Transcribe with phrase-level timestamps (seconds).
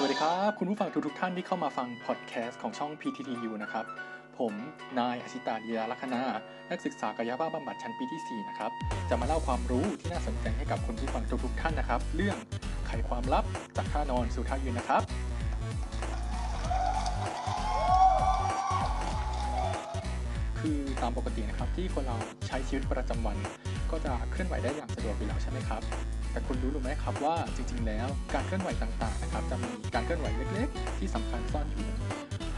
[0.00, 3.84] สวัสดีครับ คุณผู้ฟังทุกทุกๆท่านที่เข้ามาฟังพอดแคสต์ของช่อง PTTU นะครับ
[4.38, 4.52] ผม
[4.98, 6.22] นายอชิตาดียาลัคนา
[6.70, 8.70] นักศึกษากายภาพบำบัดชั้นปีที่ 4 นะครับ
[9.10, 12.36] จะมาเล่าความรู้ที่น่าสนใจให้กับคุณผู้ฟังทุกทุกๆท่านนะครับ เรื่อง
[12.86, 13.44] ไขความลับ
[13.76, 15.02] จากท่านอนสู่ท่ายืนนะครับ
[20.60, 23.36] คือตามปกตินะครับที่คนเราใช้ชีวิตประจำวัน
[23.90, 25.82] ก็จะเคลื่อนไหวได้อย่างสะดวกอยู่แล้วใช่ไหมครับ
[26.32, 31.88] แต่คุณรู้หรือไม่ครับว่าจริง ๆ แล้วการเคลื่อนไหวต่างๆนะครับจะมีการเคลื่อนไหวเล็ก ๆ ที่สำคัญซ่อนอยู่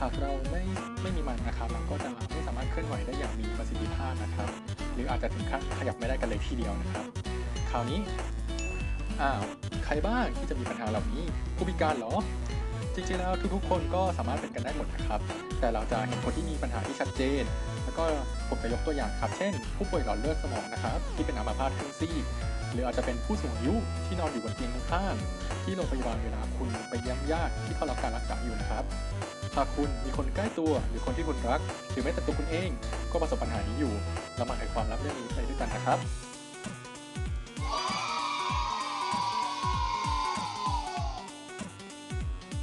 [0.01, 0.63] หากเราไม่
[1.03, 4.49] ไม่มีมันนะครับมันก็จะไม่สามารถเคลื่อนไหวได้อย่างมีประสิทธิภาพนะครับ
[4.95, 7.05] หรืออาจจะถึงขั้นขยับไม่ได้กันเลยทีเดียวนะครับ
[7.71, 8.01] คราวนี้
[9.23, 9.43] อ้าว
[9.85, 11.23] ใครบ้างที่จะมีปัญหาเหล่านี้
[11.57, 12.13] ผู้พิการเหรอ
[12.95, 15.21] จริงๆแล้วทุกๆคนก็สามารถเป็นกันได้หมดนะครับ
[15.61, 17.45] แต่เราจะเห็นคนที่มีปัญหาที่ชัดเจน
[17.85, 18.05] แล้วก็
[18.49, 22.25] ผมจะยกตัวอย่างครับ เช่น ผู้ป่วยหลอดเลือดสมองนะครับ ที่เป็นอัมพาตครึ่งซีก
[22.73, 23.75] หรืออาจจะเป็นผู้สูงอายุ
[24.07, 25.15] ที่นอนอยู่บนเตียงข้าง
[25.65, 28.85] ที่โรงพยาบาลเวลาคุณไปเยี่ยมญาติที่เขารับการรักษาอยู่นะครับ
[29.57, 32.69] หากคุณมีคนใกล้ตัวหรือคนที่คุณรัก หรือแม้แต่ตัวคุณเอง
[33.13, 33.93] ก็ประสบปัญหานี้อยู่
[34.37, 35.99] เรามาไขความลับเรื่องนี้ไปด้วยกันนะครับ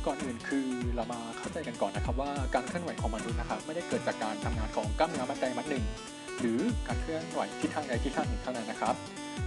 [0.05, 5.85] ก่อนอื่นคือเรามาเข้าใจกันก่อนนะครับว่าการเคลื่อนไหวของมนุษย์นะครับไม่ได้เกิดจากการทำงานของกล้ามเนื้อมัดใดมัดหนึ่ง
[6.39, 8.95] หรือการเคลื่อนไหวที่ทางใดที่ทางหนึ่งเท่านั้นนะครับ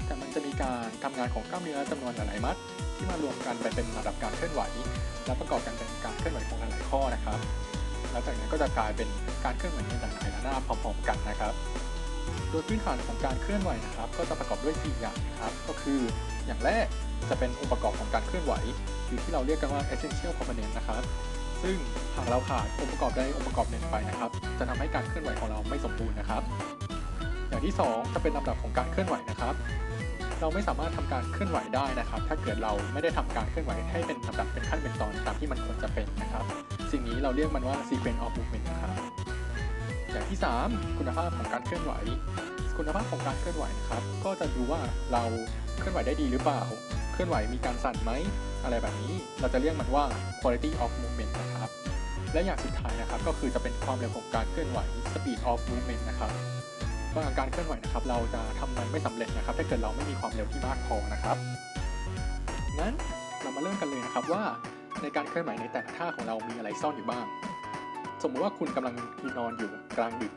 [0.06, 2.56] แต่มันจะมีการทำงานของกล้ามเนื้อจำนวนหลายมัด
[2.96, 4.62] ที่มารวมกันไปเป็นระดับการเคลื่อนไหว
[5.27, 7.38] และประกอบกันเป็นการเคลื่อนไหวของหลายข้อนะครับ
[8.11, 9.08] แล้วจากนั้นก็จะกลายเป็น
[9.44, 11.52] การเคลื่อนไหวในหลายๆหน้าพร้อมๆกันนะครับ
[12.50, 16.00] โดยพื้นฐานของการเคลื่อนไหวนะครับ ก็จะประกอบด้วย 4 อย่างนะครับ ก็คือ
[16.46, 16.86] อย่างแรก
[17.30, 18.55] จะเป็นองค์ประกอบของการเคลื่อนไหว
[19.06, 21.02] หรือที่เราเรียกกันว่า essential component นะครับ
[21.62, 21.77] ซึ่ง
[22.16, 26.42] หากเราขาดองค์ประกอบใดองค์ประกอบหนึ่งไปนะครับ จะทำให้การเคลื่อนไหวของเราไม่สมบูรณ์นะครับ
[27.51, 29.55] อย่างที่ 2 จะเป็นลำดับของการเคลื่อนไหวนะครับ
[30.41, 36.45] เราไม่สามารถทำการเคลื่อนไหวได้นะครับ ถ้าเกิดเราไม่ได้ทำการเคลื่อนไหวให้เป็นลำดับเป็นขั้นเป็นตอนตามที่มันควรจะเป็นนะครับ
[36.92, 38.92] สิ่งนี้เราเรียกมันว่า sequence of movement นะครับ
[40.13, 40.39] อย่างที่
[40.69, 41.92] 3 คุณภาพของการเคลื่อนไหว
[42.79, 44.80] คุณภาพของการเคลื่อนไหวนะครับ ก็จะดูว่า
[45.13, 45.24] เรา
[45.79, 46.63] เคลื่อนไหวได้ดีหรือเปล่า
[47.13, 48.11] เคลื่อนไหวมีการสั่นไหม
[48.64, 50.05] อะไรแบบนี้ เราจะเรียกมันว่า
[50.41, 51.70] quality of movement นะครับ
[52.33, 54.79] และอย่างสุดท้ายนะครับ ก็คือจะเป็นความเร็วของการเคลื่อนไหว
[55.13, 56.30] speed of movement นะครับ
[57.17, 61.37] บาการเคลื่อนไหวนะครับ เราจะทำมันไม่สำเร็จนะครับ ถ้าเกิดเราไม่มีความเร็วที่มากพอนะครับ
[62.79, 62.95] งั้น
[63.43, 64.43] เรามาเริ่มกันเลยนะครับว่า
[65.03, 67.27] ในการเคลื่อนไหวในแต่ละท่าของเรามีอะไรซ่อนอยู่บ้าง
[68.23, 68.95] สมมติว่าคุณกำลัง
[69.39, 70.33] นอนอยู่กลางดึก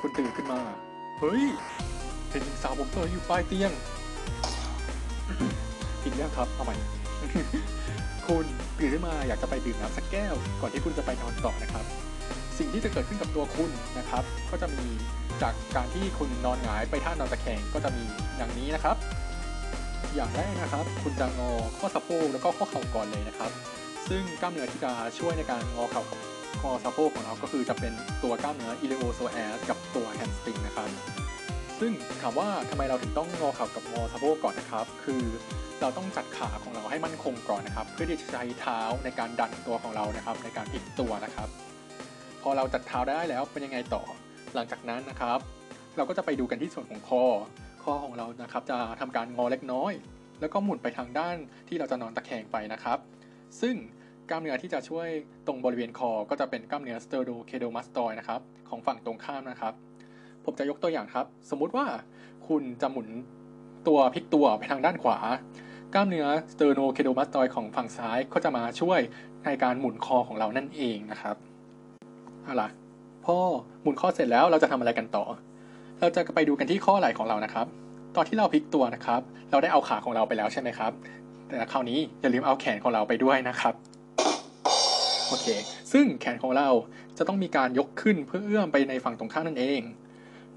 [0.00, 0.60] คุณตื่นขึ้นมา
[1.20, 1.44] เฮ้ย
[2.30, 3.72] เห็นหญิงสาวผมตัวอยู่ปลายเตียง
[6.02, 6.76] ผิดเรื่องครับเอาใหม่
[8.26, 8.44] คุณ
[8.78, 11.84] ตื่นขึ้นมาอยากจะไปดื่มน้ำสักแก้ว ก่อนที่คุณจะไปนอนต่อนะครับ
[12.58, 14.86] สิ่งที่จะเกิดขึ้นกับตัวคุณนะครับ ก็จะมี
[15.42, 18.04] จากการที่คุณนอนหงายไปท่านอนตะแคงก็จะมี
[18.36, 18.96] อย่างนี้นะครับ
[20.14, 23.50] อย่างแรกนะครับ คุณจะงอข้อสะโพกแล้วก็ข้อเข่าก่อนเลยนะครับ
[24.08, 26.18] ซึ่งกล้ามเนื้อที่จะช่วยในการงอเข่ากับ
[26.60, 30.88] คอสะโพกของเราก็คือจะเป็นตัวกล้ามเนื้อ iliopsoas กับตัว hamstring นะครับ
[31.80, 35.22] ซึ่งถามว่าทำไมเราถึงต้องงอเข่ากับงอสะโพกก่อนนะครับ คือ
[35.80, 41.48] เราต้องจัดขาของเราให้มั่นคงก่อนนะครับ เพื่อที่จะใช้เท้าในการดันตัวของเรานะครับ ในการพลิกตัวนะครับ
[42.42, 44.02] พอเราจัดเท้าได้แล้วเป็นยังไงต่อ
[44.54, 45.38] หลังจากนั้นนะครับ
[45.96, 47.22] เราก็จะไปดูกันที่ส่วนของคอ
[47.82, 49.92] คอของเรานะครับจะทำการงอเล็กน้อย
[50.40, 51.36] แล้วก็หมุนไปทางด้าน
[51.68, 52.98] ที่เราจะนอนตะแคงไปนะครับ
[53.60, 53.74] ซึ่ง
[54.28, 55.08] กล้ามเนื้อที่จะช่วย
[55.46, 59.74] ตรงบริเวณคอ ก็จะเป็นกล้ามเนื้อ sternocedomastoid นะครับของฝั่งตรงข้ามนะครับ
[60.44, 61.86] ผมจะยกตัวอย่างครับ สมมุติว่า
[62.48, 63.08] คุณจะหมุน
[63.88, 65.18] ตัวพลิกตัวไปทางด้านขวา
[65.94, 69.00] กล้ามเนื้อ sternocedomastoid ของฝั่งซ้ายก็จะมาช่วย
[69.44, 71.36] ในการหมุนคอของเรานั่นเองนะครับ
[72.50, 72.70] เอาล่ะ
[73.24, 73.36] พอ
[73.82, 75.24] หมุนข้อเสร็จแล้วเราจะทำอะไรกันต่อ
[76.00, 77.66] เราจะไปดูกันที่ข้อไหล่ของเรานะครับ
[78.16, 80.92] ตอนที่เราพลิกตัวนะครับ เราได้เอาขาของเราไปแล้วใช่ไหมครับ
[81.46, 83.74] แต่คราวนี้อย่าลืมเอาแขนของเราไปด้วยนะครับ
[85.28, 85.46] โอเค
[85.92, 86.68] ซึ่งแขนของเรา
[87.18, 89.80] จะต้องมีการยกขึ้นเพื่อเอื้อมไปในฝั่งตรงข้ามนั่นเอง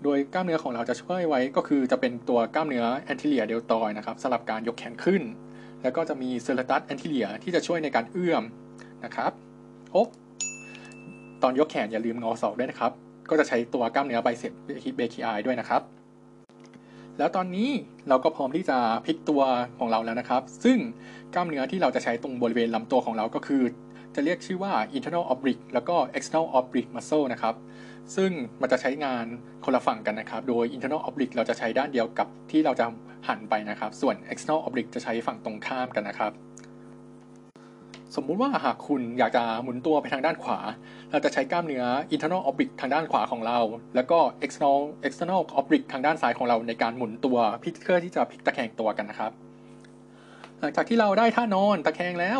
[0.03, 5.21] โดยกล้ามเนื้อของเราจะช่วยไว้ก็คือจะเป็นตัวกล้ามเนื้อ anterior deltoid นะครับสำหรับการยกแขนขึ้น
[5.83, 8.43] แล้วก็จะมี serratus anterior ที่จะช่วยในการเอื้อม
[9.05, 9.31] นะครับ
[9.91, 10.03] โอ้
[11.43, 12.91] ตอนยกแขนอย่าลืมงอศอกด้วยนะครับ
[13.29, 14.51] ก็จะใช้ตัวกล้ามเนื้อไบเซป
[14.95, 15.81] เบคิไอด้วยนะครับ
[17.17, 17.69] แล้วตอนนี้
[18.09, 19.41] เราก็พร้อมที่จะพลิกตัว
[19.79, 20.77] ของเราแล้วนะครับ ซึ่ง
[21.33, 23.63] กล้ามเนื้อที่เราจะใช้ตรงบริเวณลำตัวของเราก็คือ
[24.15, 27.55] จะเรียกชื่อว่า internal oblique แล้วก็ external oblique muscle นะครับ
[28.15, 28.31] ซึ่ง
[28.61, 29.25] มันจะใช้งาน
[29.65, 32.85] คนละฝั่งกันนะครับ โดย internal oblique เราจะใช้ด้านเดียวกับที่เราจะ
[33.27, 36.31] หันไปนะครับ ส่วน external oblique จะใช้ฝั่งตรงข้ามกันนะครับ
[38.15, 40.59] สมมุติว่าหากคุณอยากจะหมุนตัวไปทางด้านขวา
[41.11, 43.59] เราจะใช้กล้ามเนื้อ internal oblique ทางด้านขวาของเรา
[43.95, 49.31] แล้วก็ external external oblique ทางด้านซ้ายของเราในการหมุนตัวพิเพื่อที่จะพลิกตะแคงตัวกันนะครับ
[50.59, 52.39] หลังจากที่เราได้ท่านอนตะแคงแล้ว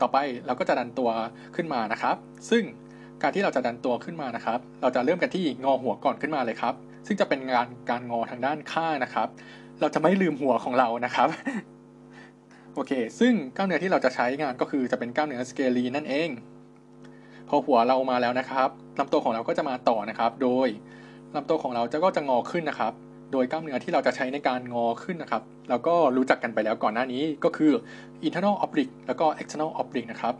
[0.00, 1.10] ต่อไปเราก็จะดันตัว
[1.56, 2.16] ขึ้นมานะครับ
[2.50, 2.62] ซึ่ง
[3.22, 6.74] การที่เราจะดันตัวขึ้นมานะครับ เราจะเริ่มกันที่งอหัวก่อนขึ้นมาเลยครับ
[7.06, 9.28] ซึ่งจะเป็นงานการงอทางด้านข้างนะครับ
[9.80, 11.28] เราจะไม่ลืมหัวของเรานะครับ
[12.74, 16.28] โอเค ซึ่งกล้ามเนื้อที่เราจะใช้งานก็คือจะเป็นกล้ามเนื้อสเกลีนั่นเอง
[17.48, 20.68] พอหัวเรามาแล้วนะครับลำตัวของเราก็จะมาต่อนะครับ โดย
[21.34, 22.92] ลำตัวของเราจะก็จะงอขึ้นนะครับ
[23.32, 27.72] โดยกล้ามเนื้อที่เราจะใช้ในการงอขึ้นนะครับเราก็รู้จักกันไปแล้วก่อนหน้านี้ก็คือ
[28.26, 30.34] internal oblique แล้วก็ external oblique นะครับ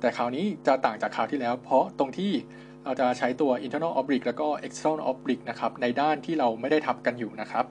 [0.00, 2.32] แต่คราวนี้จะต่างจากคราวที่แล้ว เพราะตรงที่
[2.84, 7.64] เราจะใช้ตัว internal oblique แล้วก็ external oblique นะครับ ในด้านที่เราไม่ได้ทับกันอยู่นะครับ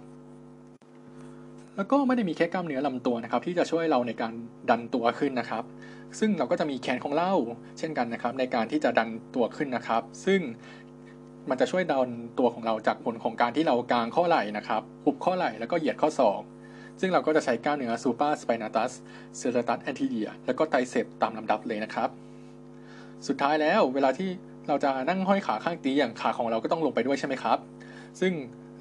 [1.80, 4.34] แล้วก็ไม่ได้มีแค่กล้ามเนื้อลำตัวนะครับ ที่จะช่วยเราในการ
[4.70, 5.64] ดันตัวขึ้นนะครับ
[6.20, 7.32] ซึ่งเราก็จะมีแขนของเรา
[7.78, 10.40] เช่นกันนะครับ ในการที่จะดันตัวขึ้นนะครับ ซึ่ง
[11.50, 12.10] มันจะช่วยดัน
[12.40, 16.42] ตัวของเราจากผลของการที่เรากางข้อไหล่นะครับหุบข้อไหล่แล้วก็เหยียดข้อศอก
[17.00, 18.92] ซึ่งเราก็จะใช้กล้ามเนื้อ supra spinatus
[19.40, 22.10] serratus anterior แล้วก็ไตเซปตามลำดับเลยนะครับ
[23.28, 24.30] สุดท้ายแล้วเวลาที่
[24.68, 27.58] เราจะนั่งห้อยขาข้างเตียงขาของเราก็ต้องลงไปด้วยใช่ไหมครับ
[28.22, 28.34] ซึ่ง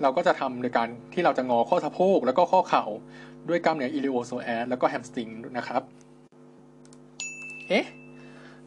[0.03, 2.85] เราก็จะทำโดยการที่เราจะงอข้อสะโพกแล้วก็ข้อเข่า
[3.49, 5.29] ด้วยกล้ามเนื้อ iliopsoas แล้วก็แฮมสตริง
[5.59, 5.83] นะครับ
[7.69, 7.87] เอ๊ะ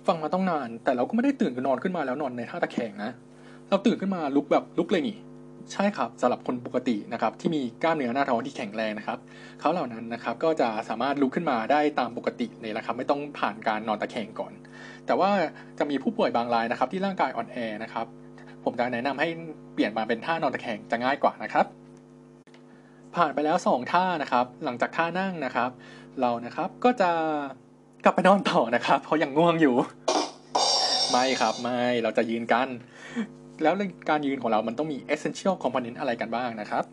[0.08, 3.12] ฟังมาต้องนาน แต่เราก็ไม่ได้ตื่นนอนขึ้นมาแล้วนอนในท่าตะแคงนะ
[3.70, 5.18] เราตื่นขึ้นมาลุกแบบลุกเลยนี่
[5.74, 9.20] ใช่ครับสำหรับคนปกตินะครับที่มีกล้ามเนื้อหน้าท้องที่แข็งแรงนะครับ
[9.60, 14.54] เขาเหล่านั้นนะครับก็จะสามารถลุกขึ้นมาได้ตามปกติเลยนะครับ ไม่ต้องผ่านการนอนตะแคงก่อน
[15.06, 15.30] แต่ว่า
[15.80, 18.06] จะมีผู้ป่วยบางรายนะครับที่ร่างกายอ่อนแอนะครับ
[18.64, 19.28] ผมจะแนะนำให้
[19.74, 21.66] เปลี่ยนมาเป็นท่านอนตะแคงจะง่ายกว่านะครับ
[23.16, 25.70] ผ่านไปแล้ว 2 ท่านะครับ หลังจากท่านั่งนะครับ
[26.22, 27.12] เรานะครับก็จะ
[28.04, 29.76] กลับไปนอนต่อนะครับ เพราะยังง่วงอยู่
[31.12, 32.68] ไม่ครับไม่เราจะยืนกัน
[33.64, 33.74] แล้ว
[34.10, 36.84] การยืนของเรามันต้องมี essential component อะไรกันบ้างนะครับ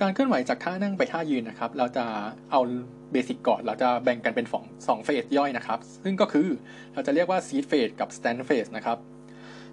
[0.00, 2.04] การเคลื่อนไหวจากท่านั่งไปท่ายืนนะครับ เราจะ
[2.50, 2.60] เอา
[3.12, 6.48] เบสิกก่อนเราจะแบ่งกันเป็นสองสองเฟสย่อยนะครับ ซึ่งก็คือ
[6.94, 8.98] เราจะเรียกว่า seat phase กับ stand phase นะครับ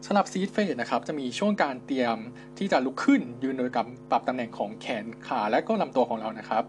[0.08, 2.18] สำหรับ seat phase นะครับจะมีช่วงการเตรียม
[2.58, 6.64] ที่จะลุกขึ้นยืนโดยการปรับตำแหน่งของแขนขาและก็ลำตัวของเรานะครับ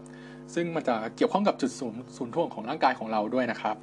[0.53, 3.75] ซึ่งมันจะเกี่ยวข้องกับจุดศูนย์ศูนย์ถ่วงของร่างกายของเราด้วยนะครับ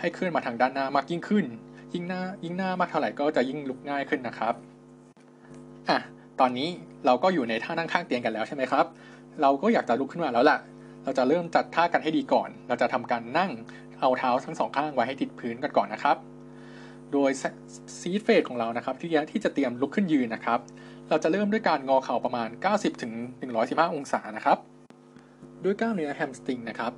[0.00, 1.44] ให้เคลื่อนมาทางด้านหน้ามากยิ่งขึ้น
[1.92, 4.54] ยิ่งหน้ายิ่งหน้ามากเท่าไหร่ก็จะยิ่งลุกง่ายขึ้นนะครับ
[5.88, 5.98] อะ
[6.40, 6.68] ตอนนี้
[7.06, 8.86] เราก็อยู่ในท่านั่งข้างเตียงกันแล้วใช่ไหมครับ
[9.42, 10.58] เราก็อยากจะลุกขึ้นมาแล้วล่ะ
[11.04, 13.50] เราจะเริ่มจัดท่ากันให้ดีก่อน เราจะทำการนั่ง
[14.00, 16.16] เอาเท้าทั้งสองข้างไว้ให้ติดพื้นกันก่อนนะครับ
[17.12, 17.30] โดย
[18.00, 20.60] ซีดเฟสของเรานะครับที่ที่จะเตรียมลุกขึ้นยืนนะครับ
[21.08, 23.12] เราจะเริ่มด้วยการงอเข่าประมาณ 90ถึง
[23.52, 24.58] 115 องศานะครับ
[25.64, 26.92] ด้วยกล้ามเนื้อแฮมสตริงนะครับ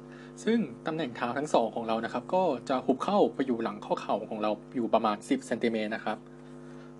[0.44, 6.18] ซึ่งตำแหน่งเท้าทั้งสองของเรานะครับ ก็จะหุบเข้าไปอยู่หลังข้อเข่าของเราอยู่ประมาณ 10เซนติเมตรนะครับ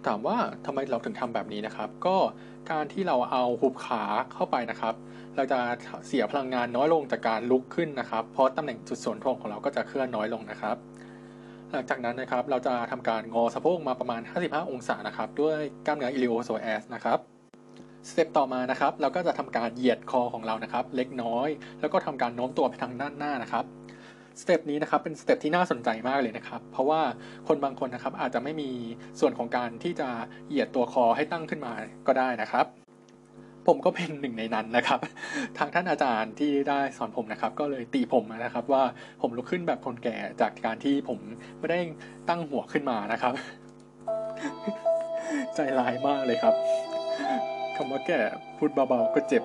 [0.06, 2.16] ถามว่าทำไมเราถึงทำแบบนี้นะครับ ก็
[2.70, 4.02] การที่เราเอาหุบขา
[4.32, 4.94] เข้าไปนะครับ
[5.36, 5.58] เราจะ
[6.06, 10.76] เสียพลังงานน้อยลงจากการลุกขึ้นนะครับ เพราะตำแหน่งจุดศูนย์ถ่วงของเราก็จะเคลื่อนน้อยลงนะครับ
[11.74, 17.18] หลังจากนั้นนะครับเราจะทำการงอสะโพกมาประมาณ 55 องศานะครับด้วยกล้ามเนื้อ iliopsoas นะครับ
[18.08, 21.48] step ต่อมานะครับเราก็จะทำการเหยียดคอของเรานะครับ เล็กน้อย
[21.80, 23.64] แล้วก็ทำการโน้มตัวไปทางด้านหน้านะครับ
[24.40, 27.00] step นี้นะครับเป็น step ที่น่าสนใจมากเลยนะครับ เพราะว่า
[27.48, 28.70] คนบางคนนะครับอาจจะไม่มี
[29.20, 30.08] ส่วนของการที่จะ
[30.48, 31.72] เหยียดตัวคอให้ตั้งขึ้นมา
[32.06, 32.66] ก็ได้นะครับ
[33.66, 35.00] ผมก็เป็นหนึ่งในนั้นนะครับ
[35.58, 38.82] ทางท่านอาจารย์ที่ได้สอนผมนะครับ ก็เลยตีผมนะครับว่า
[39.20, 41.18] ผมลุกขึ้นแบบคนแก่จากการที่ผม
[41.58, 41.80] ไม่ได้
[42.28, 43.32] ตั้งหัวขึ้นมานะครับ
[45.54, 46.54] ใจร้ายมากเลยครับ
[47.76, 48.20] คำว่าแก่
[48.58, 49.42] พูดเบาๆก็เจ็บ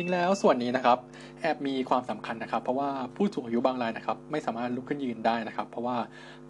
[0.00, 0.98] ริงๆแล้วส่วนนี้นะครับ
[1.40, 5.96] แอบมีความสำคัญนะครับ เพราะว่าผู้สูงอายุบางรายนะครับ ไม่สามารถลุกขึ้นยืนได้นะครับ เพราะว่า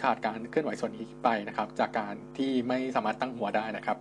[0.02, 3.98] ขาดการเคลื่อนไหวส่วนนี้ไปนะครับ จากการที่ไม่สามารถตั้งหัวได้นะครับ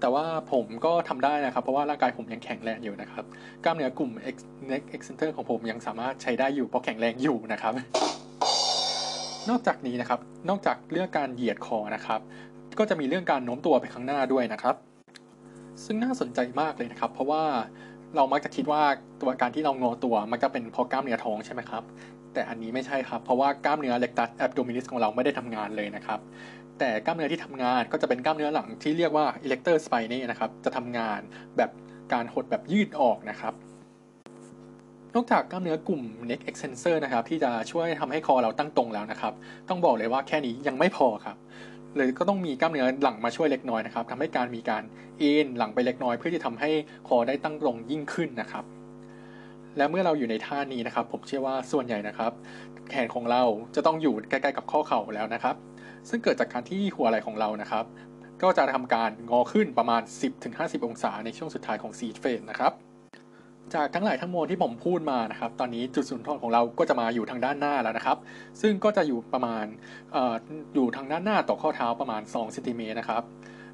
[0.00, 3.24] แต่ว่าผมก็ทำได้นะครับ เพราะว่าร่างกายผมยังแข็งแรงอยู่นะครับ
[3.64, 4.10] กล้ามเนื้อกลุ่ม
[4.70, 7.72] neck extensor ของผมยังสามารถใช้ได้อยู่เพราะแข็งแรงอยู่นะครับ
[9.50, 12.20] นอกจากนี้นะครับนอกจากเรื่องการเหยียดคอนะครับ
[12.78, 14.74] ก็จะมีเรื่องการโน้มตัวไปข้างหน้าด้วยนะครับ
[15.84, 17.42] ซึ่งน่าสนใจมากเลยนะครับ เพราะว่า
[18.16, 18.82] เรามักจะคิดว่า
[19.22, 21.82] ตัวการที่เรางอตัวมันจะเป็นเพราะกล้ามเนื้อท้องใช่ไหมครับ
[22.34, 26.20] แต่อันนี้ไม่ใช่ครับ เพราะว่ากล้ามเนื้อเล็กตัสแอบโดมินิสของเราไม่ได้ทำงานเลยนะครับ
[26.78, 31.20] แต่กล้ามเนื้อที่ทำงานก็จะเป็นกล้ามเนื้อหลังที่เรียกว่า erector spinae นะครับ จะทำงาน
[31.56, 31.70] แบบ
[32.12, 33.54] การหดแบบยืดออกนะครับ
[35.14, 39.32] นอกจากกล้ามเนื้อกลุ่ม neck extensor นะครับที่จะช่วยทำให้คอเราตั้งตรงแล้วนะครับ
[39.68, 41.36] ต้องบอกเลยว่าแค่นี้ยังไม่พอครับ
[41.98, 44.82] เลยก็ต้องมีกล้ามเนื้อหลังมาช่วยเล็กน้อยนะครับทำให้การมีการ
[45.18, 46.70] เอ็นหลังไปเล็กน้อย เพื่อที่ทำให้
[47.08, 48.64] คอได้ตั้งตรงยิ่งขึ้นนะครับ
[49.76, 52.32] และเมื่อเราอยู่ในท่านี้นะครับ ผมเชื่อว่าส่วนใหญ่นะครับ
[52.90, 53.42] แขนของเรา
[53.74, 55.56] จะต้องอยู่ใกล้ๆกับข้อเข่าแล้วนะครับ
[56.08, 57.84] ซึ่งเกิดจากการที่หัวไหล่ของเรานะครับ
[58.42, 60.02] ก็จะทำการงอขึ้นประมาณ
[60.44, 62.87] 10-50 องศาในช่วงสุดท้ายของซีดเฟสนะครับ
[63.74, 68.18] จากทั้งหลายทั้งมวลที่ผมพูดมานะครับ ตอนนี้จุดศูนย์ถ่วงของเราก็จะมาอยู่ทางด้านหน้าแล้วนะครับ
[68.60, 69.64] ซึ่งก็จะอยู่ประมาณ
[70.14, 70.34] ออ
[70.74, 73.22] อยู่ทางด้านหน้าต่อข้อเท้าประมาณ2เซนติเมตรนะครับ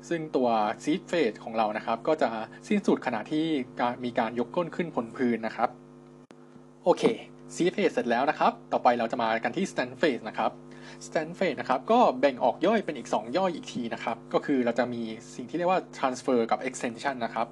[0.09, 0.49] ซึ่งตัว
[0.83, 2.29] seat phase ของเรานะครับ ก็จะ
[2.69, 3.47] สิ้นสุดขณะที่
[3.81, 5.69] การมีการยกก้นขึ้นบนพื้นนะครับ
[6.85, 7.03] โอเค
[7.55, 10.51] seat phase เสร็จแล้วนะครับ ต่อไปเราจะมากันที่ stand phase นะครับ
[11.07, 15.03] stand phase นะครับ ก็แบ่งออกย่อยเป็นอีก 2 ย่อยอีกทีนะครับ ก็คือเราจะมี
[15.35, 17.49] สิ่งที่เรียกว่า transfer กับ extension นะครับ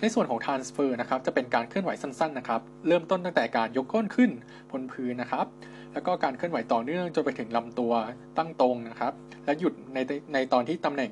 [0.00, 4.30] ในส่วนของ transfer นะครับจะเป็นการเคลื่อนไหวสั้นๆนะครับเริ่มต้นตั้งแต่การยกก้นขึ้น
[4.70, 5.46] บนพื้นนะครับ
[5.92, 7.92] แล้วก็การเคลื่อนไหวต่อเนื่องจนไปถึงลำตัว
[8.38, 9.12] ตั้งตรงนะครับ
[9.44, 9.98] และหยุดใน
[10.34, 11.10] ในตอนที่ตำแหน่ง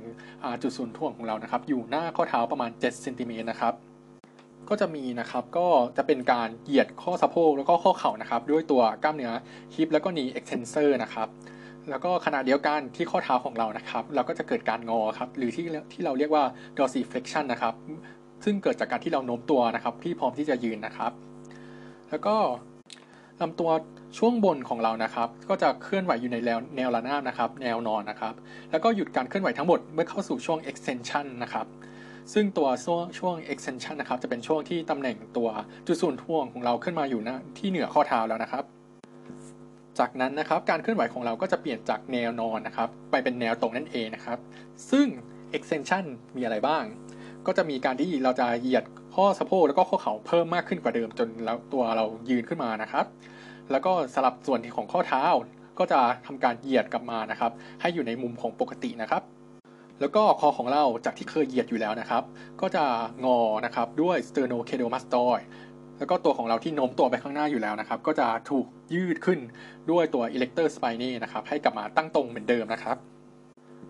[0.63, 3.75] จุดศูนย์ถ่วงของเรานะครับ อยู่หน้าข้อเท้าประมาณ7เซนติเมตรนะครับ
[4.69, 5.67] ก็จะมีนะครับก็
[5.97, 9.33] จะเป็นการเหยียดข้อสะโพกแล้วก็ข้อเข่านะครับ ด้วยตัวกล้ามเนื้อ
[9.75, 11.29] ฮิปแล้วก็นี extensor นะครับ
[11.91, 16.45] แล้วก็ขณะเดียวกันที่ข้อเท้าของเรานะครับ เราก็จะเกิดการงอครับ หรือที่ที่เราเรียกว่า
[16.77, 17.75] dorsiflexion นะครับ
[18.45, 21.13] ซึ่งเกิดจากการที่เราโน้มตัวนะครับ ที่พร้อมที่จะยืนนะครับ
[22.11, 22.37] แล้วก็
[23.41, 23.71] ลำตัว
[24.19, 28.35] ช่วงบนของเรานะครับ ก็จะเคลื่อนไหวอยู่ในแนวแนวระนาบนะครับ แนวนอนนะครับ
[28.71, 31.67] แล้วก็หยุดการเคลื่อนไหวทั้งหมดเมื่อเข้าสู่ช่วง extension นะครับ
[32.33, 35.49] ซึ่งตัวช่วงช่วง extension นะครับ จะเป็นช่วงที่ตำแหน่งตัว
[35.87, 38.65] จุดศูนย์ถ่วงของเราขึ้นมาอยู่นะที่เหนือข้อเท้าแล้วนะครับ
[39.99, 44.39] จากนั้นนะครับการเคลื่อนไหวของเราก็จะเปลี่ยนจากแนวนอนนะครับ ไปเป็นแนวตรงนั่นเองนะครับ
[44.91, 45.07] ซึ่ง
[45.57, 46.05] extension
[46.37, 46.85] มีอะไรบ้าง
[47.47, 48.85] ก็จะมีการที่เราจะเหยียด
[49.15, 53.05] ข้อสะโพกแล้วก็ข้อเข่าเพิ่มมากขึ้นกว่าเดิมจนแล้วตัวเรายืนขึ้นมานะครับ
[53.71, 55.25] แล้วก็สลับส่วนที่ของข้อเท้า
[55.79, 59.23] ก็จะทำการเหยียดกลับมานะครับ ให้อยู่ในมุมของปกตินะครับ
[60.01, 62.23] แล้วก็คอของเราจากที่เคยเหยียดอยู่แล้วนะครับ
[62.61, 62.85] ก็จะ
[63.25, 65.43] งอนะครับด้วย sternocleidomastoid
[65.99, 69.39] แล้วก็ตัวของเราที่โน้มตัวไปข้างหน้าอยู่แล้วนะครับ ก็จะถูกยืดขึ้น
[69.91, 72.97] ด้วยตัว erector spinae นะครับ ให้กลับมาตั้งตรงเหมือนเดิมนะครับ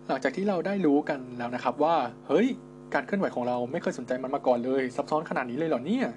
[0.07, 1.95] หลังจากที่เราได้รู้กันแล้วนะครับว่า
[2.27, 2.47] เฮ้ย
[2.93, 6.07] การเคลื่อนไหวของเราไม่เคยสนใจมันมาก่อนเลย ซับซ้อนขนาดนี้เลยเหรอเนี่ย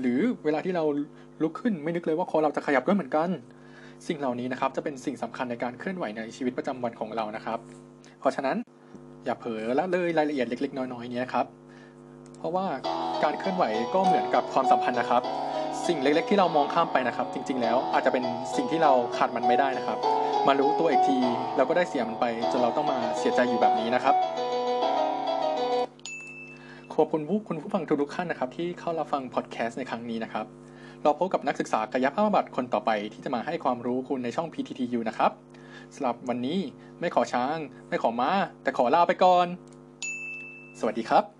[0.00, 0.84] หรือเวลาที่เรา
[1.42, 3.28] ลุกขึ้นไม่นึกเลยว่าคอเราจะขยับด้วยเหมือนกัน
[4.06, 7.58] สิ่งเหล่านี้นะครับจะเป็นสิ่งสำคัญในการเคลื่อนไหวในชีวิตประจำวันของเรานะครับ
[8.20, 8.56] เพราะฉะนั้น
[9.24, 11.46] อย่าเผลอละเลยรายละเอียดเล็ก ๆ น้อยๆนี้ครับ
[12.38, 12.66] เพราะว่า
[13.22, 15.22] การเคลื่อนไหวก็เหมือนกับความสัมพันธ์นะครับ
[15.86, 18.24] สิ่งเล็ก ๆ ที่เรามองข้ามไปนะครับ จริง ๆ แล้วอาจจะเป็น
[18.56, 19.98] สิ่งที่เราขาดมันไม่ได้นะครับ
[20.46, 21.18] มารู้ตัวอีกที
[21.56, 24.14] เราก็ได้เสียมันไปจนเราต้องมาเสียใจอยู่แบบนี้นะครับ
[26.98, 30.46] ขอบคุณผู้คุณผู้ฟังทุกๆท่านนะครับ ที่เข้ารับฟังพอดแคสต์ในครั้งนี้นะครับ
[31.02, 35.32] เราพบกับนักศึกษากายภาพบำบัดคนต่อไปที่จะมาให้ความรู้คุณในช่อง PTTU นะครับ
[35.94, 36.58] สำหรับวันนี้
[37.00, 37.56] ไม่ขอช้าง
[37.88, 38.30] ไม่ขอม้า
[38.62, 39.46] แต่ขอลาไปก่อน
[40.78, 41.33] สวัสดีครับ